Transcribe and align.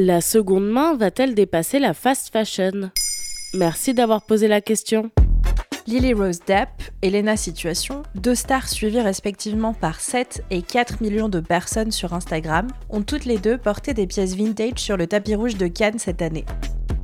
La 0.00 0.20
seconde 0.20 0.70
main 0.70 0.94
va-t-elle 0.94 1.34
dépasser 1.34 1.80
la 1.80 1.92
fast 1.92 2.32
fashion? 2.32 2.92
Merci 3.52 3.94
d'avoir 3.94 4.24
posé 4.24 4.46
la 4.46 4.60
question. 4.60 5.10
Lily 5.88 6.12
Rose 6.12 6.38
Depp 6.46 6.68
et 7.02 7.10
Lena 7.10 7.36
Situation, 7.36 8.04
deux 8.14 8.36
stars 8.36 8.68
suivies 8.68 9.00
respectivement 9.00 9.74
par 9.74 9.98
7 9.98 10.44
et 10.52 10.62
4 10.62 11.02
millions 11.02 11.28
de 11.28 11.40
personnes 11.40 11.90
sur 11.90 12.14
Instagram, 12.14 12.68
ont 12.90 13.02
toutes 13.02 13.24
les 13.24 13.38
deux 13.38 13.58
porté 13.58 13.92
des 13.92 14.06
pièces 14.06 14.36
vintage 14.36 14.78
sur 14.78 14.96
le 14.96 15.08
tapis 15.08 15.34
rouge 15.34 15.56
de 15.56 15.66
Cannes 15.66 15.98
cette 15.98 16.22
année. 16.22 16.44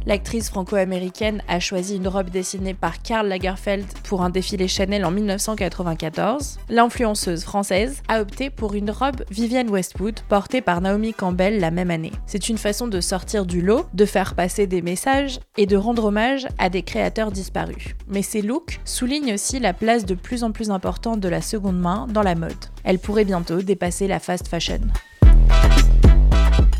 L'actrice 0.06 0.50
franco-américaine 0.50 1.42
a 1.48 1.60
choisi 1.60 1.96
une 1.96 2.08
robe 2.08 2.28
dessinée 2.28 2.74
par 2.74 3.00
Karl 3.00 3.26
Lagerfeld 3.26 3.86
pour 4.04 4.22
un 4.22 4.28
défilé 4.28 4.68
Chanel 4.68 5.04
en 5.06 5.10
1994. 5.10 6.58
L'influenceuse 6.68 7.42
française 7.42 8.02
a 8.08 8.20
opté 8.20 8.50
pour 8.50 8.74
une 8.74 8.90
robe 8.90 9.24
Vivienne 9.30 9.70
Westwood 9.70 10.20
portée 10.28 10.60
par 10.60 10.82
Naomi 10.82 11.14
Campbell 11.14 11.58
la 11.58 11.70
même 11.70 11.90
année. 11.90 12.12
C'est 12.26 12.50
une 12.50 12.58
façon 12.58 12.86
de 12.86 13.00
sortir 13.00 13.46
du 13.46 13.62
lot, 13.62 13.86
de 13.94 14.04
faire 14.04 14.34
passer 14.34 14.66
des 14.66 14.82
messages 14.82 15.40
et 15.56 15.64
de 15.64 15.76
rendre 15.76 16.04
hommage 16.04 16.46
à 16.58 16.68
des 16.68 16.82
créateurs 16.82 17.32
disparus. 17.32 17.94
Mais 18.06 18.22
ces 18.22 18.42
looks 18.42 18.80
soulignent 18.84 19.32
aussi 19.32 19.58
la 19.58 19.72
place 19.72 20.04
de 20.04 20.14
plus 20.14 20.44
en 20.44 20.52
plus 20.52 20.70
importante 20.70 21.20
de 21.20 21.28
la 21.28 21.40
seconde 21.40 21.80
main 21.80 22.06
dans 22.10 22.22
la 22.22 22.34
mode. 22.34 22.52
Elle 22.84 22.98
pourrait 22.98 23.24
bientôt 23.24 23.62
dépasser 23.62 24.06
la 24.06 24.20
fast 24.20 24.48
fashion. 24.48 24.80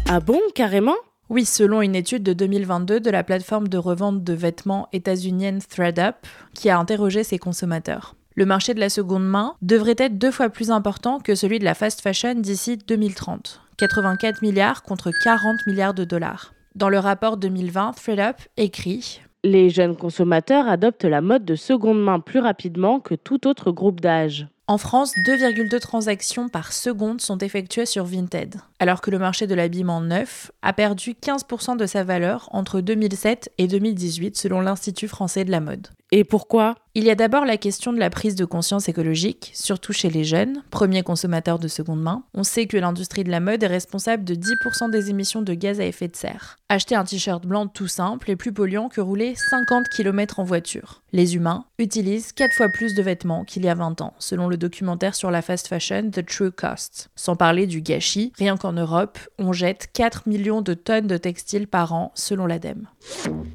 Ah 0.07 0.21
bon, 0.21 0.41
carrément? 0.55 0.97
Oui, 1.31 1.45
selon 1.45 1.81
une 1.81 1.95
étude 1.95 2.23
de 2.23 2.33
2022 2.33 3.01
de 3.01 3.11
la 3.11 3.25
plateforme 3.25 3.69
de 3.69 3.79
revente 3.79 4.23
de 4.23 4.33
vêtements 4.35 4.89
états-unienne 4.93 5.61
ThreadUp, 5.61 6.17
qui 6.55 6.69
a 6.69 6.79
interrogé 6.79 7.25
ses 7.25 7.39
consommateurs. 7.39 8.15
Le 8.35 8.47
marché 8.47 8.75
de 8.75 8.81
la 8.81 8.89
seconde 8.89 9.27
main 9.27 9.55
devrait 9.63 9.95
être 9.97 10.19
deux 10.19 10.31
fois 10.31 10.51
plus 10.51 10.71
important 10.71 11.21
que 11.21 11.35
celui 11.35 11.59
de 11.59 11.65
la 11.65 11.75
fast 11.75 12.01
fashion 12.01 12.35
d'ici 12.35 12.77
2030. 12.77 13.63
84 13.79 14.43
milliards 14.43 14.83
contre 14.83 15.13
40 15.23 15.67
milliards 15.67 15.95
de 15.95 16.05
dollars. 16.05 16.53
Dans 16.75 16.89
le 16.89 16.99
rapport 16.99 17.37
2020, 17.37 17.93
ThreadUp 17.93 18.37
écrit 18.57 19.21
Les 19.45 19.71
jeunes 19.71 19.97
consommateurs 19.97 20.69
adoptent 20.69 21.05
la 21.05 21.21
mode 21.21 21.45
de 21.45 21.55
seconde 21.55 22.03
main 22.03 22.21
plus 22.21 22.41
rapidement 22.41 23.01
que 23.01 23.15
tout 23.15 23.47
autre 23.47 23.71
groupe 23.71 24.01
d'âge. 24.01 24.49
En 24.67 24.79
France, 24.79 25.13
2,2 25.27 25.79
transactions 25.79 26.49
par 26.49 26.73
seconde 26.73 27.21
sont 27.21 27.37
effectuées 27.37 27.85
sur 27.85 28.07
Vinted, 28.07 28.57
alors 28.79 29.03
que 29.03 29.11
le 29.11 29.19
marché 29.19 29.47
de 29.47 29.55
l'habillement 29.55 30.01
neuf 30.01 30.53
a 30.63 30.73
perdu 30.73 31.11
15% 31.11 31.77
de 31.77 31.85
sa 31.85 32.03
valeur 32.03 32.49
entre 32.51 32.81
2007 32.81 33.53
et 33.59 33.67
2018 33.67 34.39
selon 34.39 34.63
l'Institut 34.63 35.07
français 35.07 35.45
de 35.45 35.51
la 35.51 35.61
mode. 35.61 35.89
Et 36.13 36.25
pourquoi? 36.25 36.77
Il 36.97 37.03
y 37.03 37.11
a 37.11 37.17
d'abord 37.17 37.45
la 37.45 37.57
question 37.57 37.93
de 37.93 37.99
la 37.99 38.09
prise 38.09 38.37
de 38.37 38.45
conscience 38.45 38.89
écologique, 38.89 39.51
surtout 39.53 39.93
chez 39.93 40.11
les 40.11 40.23
jeunes, 40.23 40.63
premiers 40.71 41.03
consommateurs 41.03 41.59
de 41.59 41.67
seconde 41.67 42.01
main. 42.01 42.23
On 42.35 42.45
sait 42.45 42.67
que 42.67 42.77
l'industrie 42.77 43.25
de 43.25 43.33
la 43.33 43.41
mode 43.41 43.65
est 43.65 43.69
responsable 43.69 44.23
de 44.23 44.37
10% 44.37 44.93
des 44.93 45.11
émissions 45.11 45.43
de 45.43 45.55
gaz 45.55 45.81
à 45.81 45.87
effet 45.87 46.07
de 46.07 46.15
serre. 46.15 46.57
Acheter 46.69 46.95
un 46.95 47.03
t-shirt 47.03 47.45
blanc 47.45 47.67
tout 47.67 47.89
simple 47.89 48.31
est 48.31 48.37
plus 48.37 48.53
polluant 48.53 48.89
que 48.89 49.01
rouler 49.01 49.35
50 49.51 49.89
km 49.89 50.39
en 50.39 50.45
voiture. 50.45 51.03
Les 51.13 51.35
humains 51.35 51.65
utilisent 51.79 52.33
4 52.33 52.55
fois 52.55 52.69
plus 52.69 52.95
de 52.95 53.03
vêtements 53.03 53.45
qu'il 53.45 53.65
y 53.65 53.69
a 53.69 53.75
20 53.75 54.01
ans, 54.01 54.15
selon 54.21 54.47
le 54.47 54.57
documentaire 54.57 55.17
sur 55.17 55.33
la 55.33 55.43
fast 55.43 55.67
fashion 55.67 56.11
The 56.13 56.25
True 56.25 56.53
Cost. 56.53 57.11
Sans 57.17 57.35
parler 57.35 57.67
du 57.67 57.81
gâchis, 57.81 58.33
rien 58.37 58.57
qu'en 58.57 58.73
Europe, 58.73 59.19
on 59.41 59.53
jette 59.53 59.89
4 59.93 60.29
millions 60.29 60.63
de 60.63 60.75
tonnes 60.75 61.09
de 61.09 61.17
textiles 61.17 61.67
par 61.67 61.93
an, 61.93 62.13
selon 62.15 62.47
l'ADEME. 62.47 62.87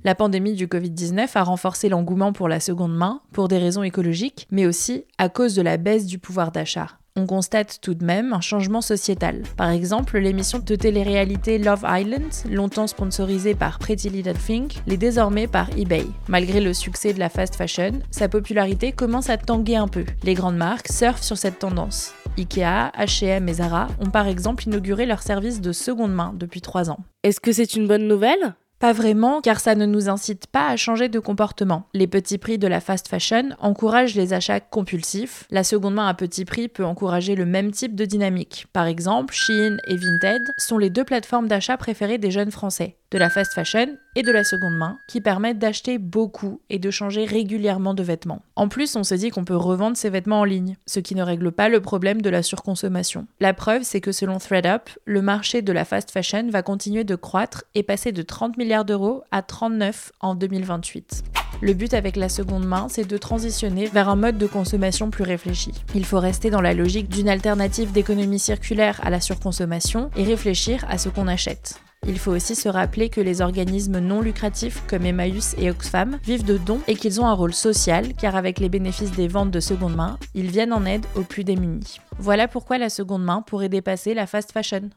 La 0.04 0.16
pandémie 0.16 0.56
du 0.56 0.68
Covid-19 0.68 1.30
a 1.36 1.44
renforcé 1.44 1.88
l'engouement 1.88 2.34
pour 2.40 2.48
la 2.48 2.62
seconde 2.62 2.96
main, 2.96 3.20
pour 3.34 3.50
des 3.50 3.58
raisons 3.58 3.84
écologiques, 3.84 4.48
mais 4.50 4.66
aussi 4.66 5.04
à 5.18 5.28
cause 5.28 5.56
de 5.56 5.62
la 5.62 5.76
baisse 5.76 6.06
du 6.06 6.20
pouvoir 6.20 6.54
d'achat 6.54 6.88
on 7.16 7.26
constate 7.26 7.80
tout 7.82 7.96
de 7.96 8.06
même 8.06 8.32
un 8.32 8.40
changement 8.40 8.80
sociétal. 8.80 9.44
Par 9.58 9.72
exemple, 9.72 10.18
l'émission 10.20 10.60
de 10.60 10.76
télé-réalité 10.76 11.58
Love 11.58 11.84
Island, 11.86 12.32
longtemps 12.50 12.88
sponsorisée 12.88 13.56
par 13.56 13.78
Pretty 13.78 14.08
Little 14.08 14.38
Thing, 14.38 14.72
l'est 14.88 14.96
désormais 14.96 15.46
par 15.48 15.70
eBay. 15.78 16.06
Malgré 16.30 16.62
le 16.62 16.74
succès 16.74 17.12
de 17.12 17.20
la 17.20 17.28
fast 17.28 17.58
fashion, 17.58 18.00
sa 18.10 18.30
popularité 18.30 18.94
commence 18.94 19.30
à 19.30 19.36
tanguer 19.36 19.76
un 19.76 19.90
peu. 19.90 20.06
Les 20.24 20.34
grandes 20.34 20.56
marques 20.56 20.90
surfent 20.90 21.24
sur 21.24 21.38
cette 21.38 21.60
tendance. 21.60 22.14
Ikea, 22.38 22.94
H&M 22.98 23.50
et 23.50 23.54
Zara 23.54 23.88
ont 24.00 24.12
par 24.12 24.28
exemple 24.28 24.64
inauguré 24.66 25.06
leur 25.06 25.22
service 25.22 25.60
de 25.60 25.74
seconde 25.74 26.14
main 26.14 26.34
depuis 26.38 26.62
trois 26.62 26.90
ans. 26.90 27.00
Est-ce 27.24 27.42
que 27.42 27.52
c'est 27.52 27.76
une 27.76 27.88
bonne 27.88 28.08
nouvelle? 28.08 28.56
Pas 28.80 28.94
vraiment, 28.94 29.42
car 29.42 29.60
ça 29.60 29.76
ne 29.76 29.86
nous 29.86 30.10
incite 30.10 30.48
pas 30.48 30.70
à 30.70 30.78
changer 30.78 31.10
de 31.10 31.20
comportement. 31.20 31.88
Les 31.94 32.08
petits 32.08 32.38
prix 32.38 32.58
de 32.58 32.68
la 32.68 32.80
fast 32.80 33.08
fashion 33.08 33.50
encouragent 33.60 34.16
les 34.16 34.34
achats 34.34 34.60
compulsifs. 34.60 35.46
La 35.52 35.64
seconde 35.64 35.96
main 35.96 36.08
à 36.08 36.14
petit 36.14 36.46
prix 36.46 36.68
peut 36.70 36.86
encourager 36.86 37.36
le 37.36 37.46
même 37.46 37.72
type 37.72 37.96
de 37.96 38.06
dynamique. 38.06 38.68
Par 38.74 38.86
exemple, 38.86 39.34
Shein 39.34 39.78
et 39.88 39.98
Vinted 39.98 40.42
sont 40.58 40.78
les 40.78 40.90
deux 40.90 41.04
plateformes 41.04 41.48
d'achat 41.48 41.78
préférées 41.78 42.18
des 42.18 42.32
jeunes 42.32 42.52
Français 42.52 42.99
de 43.12 43.18
la 43.18 43.30
fast 43.30 43.54
fashion 43.54 43.88
et 44.16 44.24
de 44.24 44.32
la 44.32 44.44
seconde 44.44 44.78
main, 44.78 45.00
qui 45.08 45.22
permettent 45.22 45.60
d'acheter 45.60 45.98
beaucoup 45.98 46.62
et 46.70 46.80
de 46.80 46.92
changer 46.92 47.26
régulièrement 47.26 47.94
de 47.94 48.04
vêtements. 48.04 48.42
En 48.56 48.68
plus, 48.68 48.96
on 48.96 49.04
se 49.04 49.16
dit 49.16 49.30
qu'on 49.30 49.46
peut 49.46 49.56
revendre 49.56 49.98
ses 49.98 50.10
vêtements 50.10 50.42
en 50.42 50.46
ligne, 50.46 50.78
ce 50.86 51.00
qui 51.00 51.16
ne 51.16 51.24
règle 51.24 51.52
pas 51.52 51.70
le 51.70 51.82
problème 51.82 52.22
de 52.22 52.30
la 52.30 52.44
surconsommation. 52.44 53.28
La 53.40 53.54
preuve, 53.54 53.84
c'est 53.84 54.02
que 54.02 54.12
selon 54.12 54.38
ThreadUp, 54.38 54.90
le 55.06 55.22
marché 55.22 55.62
de 55.62 55.72
la 55.72 55.86
fast 55.86 56.12
fashion 56.12 56.50
va 56.50 56.62
continuer 56.62 57.04
de 57.04 57.16
croître 57.16 57.64
et 57.76 57.84
passer 57.84 58.12
de 58.12 58.22
30 58.22 58.58
milliards 58.58 58.86
d'euros 58.86 59.24
à 59.32 59.42
39 59.42 60.12
en 60.20 60.36
2028. 60.36 61.24
Le 61.62 61.74
but 61.74 61.94
avec 61.94 62.16
la 62.16 62.30
seconde 62.30 62.66
main, 62.66 62.88
c'est 62.90 63.08
de 63.08 63.18
transitionner 63.18 63.88
vers 63.88 64.08
un 64.08 64.16
mode 64.16 64.38
de 64.38 64.48
consommation 64.48 65.10
plus 65.10 65.24
réfléchi. 65.24 65.72
Il 65.94 66.06
faut 66.06 66.20
rester 66.20 66.50
dans 66.50 66.62
la 66.62 66.74
logique 66.74 67.10
d'une 67.10 67.28
alternative 67.28 67.92
d'économie 67.92 68.40
circulaire 68.40 69.00
à 69.04 69.10
la 69.10 69.20
surconsommation 69.20 70.10
et 70.16 70.24
réfléchir 70.24 70.86
à 70.88 70.98
ce 70.98 71.10
qu'on 71.10 71.28
achète. 71.28 71.82
Il 72.10 72.18
faut 72.18 72.32
aussi 72.32 72.56
se 72.56 72.68
rappeler 72.68 73.10
que 73.10 73.22
les 73.22 73.40
organismes 73.40 74.00
non 74.00 74.22
lucratifs 74.22 74.82
comme 74.88 75.06
Emmaüs 75.06 75.54
et 75.60 75.70
Oxfam 75.70 76.18
vivent 76.24 76.44
de 76.44 76.58
dons 76.58 76.80
et 76.88 76.96
qu'ils 76.96 77.22
ont 77.22 77.28
un 77.28 77.34
rôle 77.34 77.54
social 77.54 78.16
car 78.16 78.36
avec 78.36 78.60
les 78.60 78.68
bénéfices 78.68 79.12
des 79.12 79.28
ventes 79.28 79.52
de 79.52 79.60
seconde 79.60 79.96
main, 79.96 80.18
ils 80.34 80.50
viennent 80.50 80.74
en 80.74 80.88
aide 80.88 81.06
aux 81.16 81.22
plus 81.22 81.44
démunis. 81.44 82.00
Voilà 82.18 82.48
pourquoi 82.48 82.80
la 82.80 82.90
seconde 82.90 83.24
main 83.24 83.44
pourrait 83.44 83.70
dépasser 83.70 84.16
la 84.16 84.26
fast 84.26 84.52
fashion. 84.52 84.90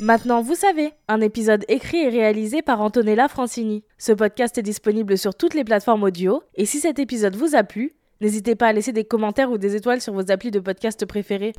Maintenant, 0.00 0.42
vous 0.42 0.56
savez, 0.56 0.94
un 1.06 1.20
épisode 1.20 1.64
écrit 1.68 1.98
et 1.98 2.08
réalisé 2.08 2.60
par 2.60 2.80
Antonella 2.80 3.28
Francini. 3.28 3.84
Ce 3.96 4.10
podcast 4.10 4.58
est 4.58 4.62
disponible 4.62 5.16
sur 5.16 5.36
toutes 5.36 5.54
les 5.54 5.62
plateformes 5.62 6.02
audio, 6.02 6.42
et 6.56 6.66
si 6.66 6.80
cet 6.80 6.98
épisode 6.98 7.36
vous 7.36 7.54
a 7.54 7.62
plu, 7.62 7.92
n'hésitez 8.20 8.56
pas 8.56 8.66
à 8.66 8.72
laisser 8.72 8.92
des 8.92 9.04
commentaires 9.04 9.52
ou 9.52 9.58
des 9.58 9.76
étoiles 9.76 10.00
sur 10.00 10.12
vos 10.12 10.32
applis 10.32 10.50
de 10.50 10.58
podcast 10.58 11.06
préférés. 11.06 11.52